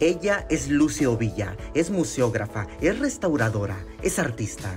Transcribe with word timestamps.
Ella 0.00 0.46
es 0.48 0.70
Lucy 0.70 1.04
Ovilla, 1.04 1.58
es 1.74 1.90
museógrafa, 1.90 2.66
es 2.80 2.98
restauradora, 2.98 3.76
es 4.00 4.18
artista. 4.18 4.70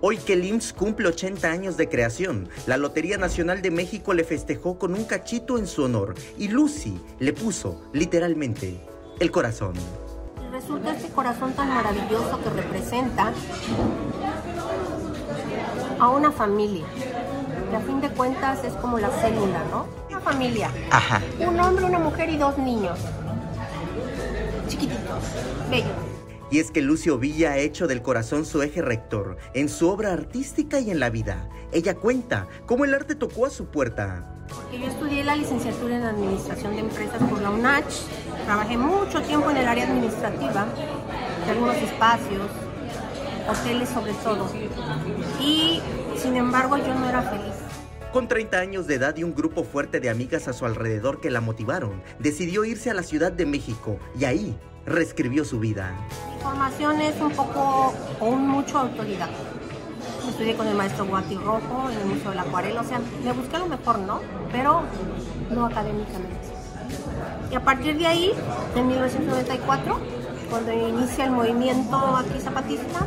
Hoy 0.00 0.18
que 0.18 0.34
el 0.34 0.44
IMSS 0.44 0.74
cumple 0.74 1.08
80 1.08 1.50
años 1.50 1.76
de 1.76 1.88
creación, 1.88 2.48
la 2.68 2.76
Lotería 2.76 3.18
Nacional 3.18 3.62
de 3.62 3.72
México 3.72 4.14
le 4.14 4.22
festejó 4.22 4.78
con 4.78 4.94
un 4.94 5.06
cachito 5.06 5.58
en 5.58 5.66
su 5.66 5.82
honor 5.82 6.14
y 6.38 6.46
Lucy 6.46 7.00
le 7.18 7.32
puso, 7.32 7.82
literalmente, 7.92 8.80
el 9.18 9.32
corazón. 9.32 9.72
Y 10.46 10.52
resulta 10.52 10.94
este 10.94 11.08
corazón 11.08 11.52
tan 11.54 11.70
maravilloso 11.70 12.40
que 12.40 12.50
representa 12.50 13.32
a 15.98 16.08
una 16.10 16.30
familia, 16.30 16.84
que 17.70 17.76
a 17.76 17.80
fin 17.80 18.00
de 18.00 18.08
cuentas 18.10 18.62
es 18.62 18.74
como 18.74 19.00
la 19.00 19.10
célula, 19.20 19.64
¿no? 19.72 19.88
Una 20.08 20.20
familia. 20.20 20.70
Ajá. 20.92 21.20
Un 21.40 21.58
hombre, 21.58 21.86
una 21.86 21.98
mujer 21.98 22.30
y 22.30 22.36
dos 22.36 22.56
niños. 22.56 23.00
Chiquititos, 24.68 25.24
bellos. 25.70 25.88
Y 26.50 26.60
es 26.60 26.70
que 26.70 26.80
Lucio 26.80 27.18
Villa 27.18 27.52
ha 27.52 27.58
hecho 27.58 27.86
del 27.86 28.00
corazón 28.00 28.46
su 28.46 28.62
eje 28.62 28.80
rector 28.80 29.36
en 29.52 29.68
su 29.68 29.88
obra 29.88 30.12
artística 30.12 30.80
y 30.80 30.90
en 30.90 30.98
la 30.98 31.10
vida. 31.10 31.48
Ella 31.72 31.94
cuenta 31.94 32.48
cómo 32.66 32.86
el 32.86 32.94
arte 32.94 33.14
tocó 33.14 33.44
a 33.44 33.50
su 33.50 33.66
puerta. 33.66 34.34
Porque 34.48 34.78
yo 34.78 34.86
estudié 34.86 35.24
la 35.24 35.36
licenciatura 35.36 35.96
en 35.96 36.04
Administración 36.04 36.74
de 36.74 36.80
Empresas 36.80 37.22
por 37.28 37.42
la 37.42 37.50
UNACH. 37.50 37.92
Trabajé 38.46 38.78
mucho 38.78 39.20
tiempo 39.20 39.50
en 39.50 39.58
el 39.58 39.68
área 39.68 39.84
administrativa, 39.84 40.66
de 41.44 41.50
algunos 41.50 41.76
espacios, 41.76 42.48
hoteles 43.48 43.90
sobre 43.90 44.14
todo. 44.14 44.50
Y 45.40 45.82
sin 46.16 46.36
embargo 46.36 46.78
yo 46.78 46.94
no 46.94 47.08
era 47.08 47.22
feliz. 47.22 47.54
Con 48.12 48.26
30 48.26 48.58
años 48.58 48.86
de 48.86 48.94
edad 48.94 49.14
y 49.16 49.22
un 49.22 49.34
grupo 49.34 49.64
fuerte 49.64 50.00
de 50.00 50.08
amigas 50.08 50.48
a 50.48 50.54
su 50.54 50.64
alrededor 50.64 51.20
que 51.20 51.30
la 51.30 51.42
motivaron, 51.42 52.02
decidió 52.18 52.64
irse 52.64 52.90
a 52.90 52.94
la 52.94 53.02
Ciudad 53.02 53.30
de 53.30 53.44
México 53.44 53.98
y 54.18 54.24
ahí 54.24 54.58
reescribió 54.86 55.44
su 55.44 55.60
vida. 55.60 55.94
Mi 56.34 56.42
formación 56.42 57.02
es 57.02 57.20
un 57.20 57.30
poco 57.32 57.92
o 58.18 58.26
un 58.26 58.48
mucho 58.48 58.78
autoridad. 58.78 59.28
Estudié 60.26 60.56
con 60.56 60.66
el 60.66 60.74
maestro 60.74 61.04
Guati 61.04 61.36
Rojo 61.36 61.90
en 61.90 61.98
el 61.98 62.06
Museo 62.06 62.30
de 62.30 62.36
la 62.36 62.42
Acuarela, 62.42 62.80
o 62.80 62.84
sea, 62.84 62.98
me 63.22 63.32
busqué 63.32 63.58
lo 63.58 63.66
mejor, 63.66 63.98
¿no? 63.98 64.20
Pero 64.52 64.84
no 65.50 65.66
académicamente. 65.66 66.48
Y 67.50 67.56
a 67.56 67.60
partir 67.60 67.98
de 67.98 68.06
ahí, 68.06 68.32
en 68.74 68.86
1994, 68.86 70.00
cuando 70.48 70.72
inicia 70.72 71.26
el 71.26 71.32
movimiento 71.32 71.96
aquí 72.16 72.40
zapatista, 72.40 73.06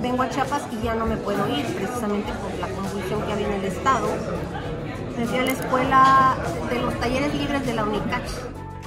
vengo 0.00 0.22
a 0.22 0.28
Chiapas 0.28 0.62
y 0.72 0.84
ya 0.84 0.94
no 0.94 1.06
me 1.06 1.16
puedo 1.16 1.48
ir, 1.48 1.64
precisamente 1.66 2.32
por 2.32 2.52
la 2.58 2.74
convulsión 2.74 3.22
que 3.22 3.32
había 3.32 3.51
estado. 3.92 4.08
Me 5.18 5.26
fui 5.26 5.38
a 5.38 5.42
la 5.42 5.52
escuela 5.52 6.36
de 6.70 6.80
los 6.80 6.98
talleres 6.98 7.34
libres 7.34 7.66
de 7.66 7.74
la 7.74 7.84
UNICACH. 7.84 8.30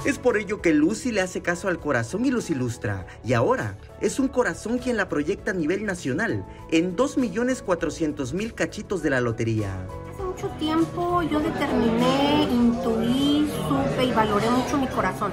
Es 0.04 0.18
por 0.18 0.36
ello 0.36 0.60
que 0.60 0.72
Lucy 0.72 1.10
le 1.10 1.20
hace 1.20 1.42
caso 1.42 1.68
al 1.68 1.78
corazón 1.78 2.24
y 2.26 2.30
los 2.30 2.50
ilustra. 2.50 3.06
Y 3.24 3.32
ahora 3.32 3.76
es 4.00 4.18
un 4.18 4.28
corazón 4.28 4.78
quien 4.78 4.96
la 4.96 5.08
proyecta 5.08 5.52
a 5.52 5.54
nivel 5.54 5.84
nacional 5.84 6.44
en 6.70 6.96
2.400.000 6.96 8.54
cachitos 8.54 9.02
de 9.02 9.10
la 9.10 9.20
lotería. 9.20 9.86
Hace 10.12 10.22
mucho 10.22 10.48
tiempo 10.58 11.22
yo 11.22 11.40
determiné, 11.40 12.48
intuí, 12.50 13.50
supe 13.68 14.04
y 14.04 14.12
valoré 14.12 14.50
mucho 14.50 14.78
mi 14.78 14.86
corazón. 14.88 15.32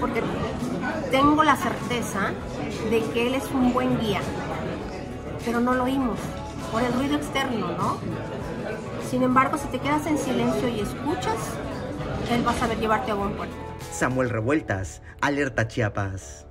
Porque 0.00 0.22
tengo 1.10 1.42
la 1.44 1.56
certeza 1.56 2.32
de 2.90 3.02
que 3.12 3.28
él 3.28 3.34
es 3.34 3.44
un 3.50 3.72
buen 3.72 3.98
guía, 3.98 4.20
pero 5.44 5.60
no 5.60 5.74
lo 5.74 5.84
oímos 5.84 6.18
por 6.72 6.82
el 6.82 6.92
ruido 6.92 7.16
externo, 7.16 7.68
¿no? 7.76 7.98
Sin 9.08 9.22
embargo, 9.22 9.56
si 9.56 9.68
te 9.68 9.78
quedas 9.78 10.06
en 10.06 10.18
silencio 10.18 10.68
y 10.68 10.80
escuchas, 10.80 11.36
él 12.30 12.46
va 12.46 12.52
a 12.52 12.54
saber 12.54 12.78
llevarte 12.78 13.10
a 13.10 13.14
buen 13.14 13.32
puerto. 13.36 13.54
Samuel 13.92 14.30
Revueltas, 14.30 15.02
Alerta 15.20 15.66
Chiapas. 15.66 16.47